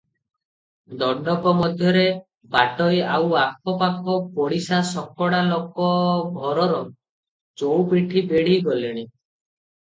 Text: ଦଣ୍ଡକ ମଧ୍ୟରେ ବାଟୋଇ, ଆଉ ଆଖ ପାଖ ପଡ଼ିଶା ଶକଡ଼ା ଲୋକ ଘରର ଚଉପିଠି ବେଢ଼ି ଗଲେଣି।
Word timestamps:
ଦଣ୍ଡକ 1.01 1.51
ମଧ୍ୟରେ 1.57 2.05
ବାଟୋଇ, 2.55 3.01
ଆଉ 3.17 3.35
ଆଖ 3.41 3.75
ପାଖ 3.81 4.15
ପଡ଼ିଶା 4.39 4.79
ଶକଡ଼ା 4.93 5.43
ଲୋକ 5.51 5.91
ଘରର 6.39 6.81
ଚଉପିଠି 7.65 8.25
ବେଢ଼ି 8.33 8.59
ଗଲେଣି। 8.71 9.07